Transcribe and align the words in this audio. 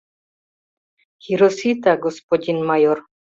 —Хиросита, 1.23 1.91
господин 2.05 2.57
майор. 2.69 2.97